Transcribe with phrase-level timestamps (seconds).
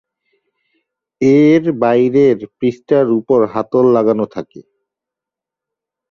[1.21, 4.61] এর বাইরের পৃষ্ঠের উপর হাতল লাগানো থাকে।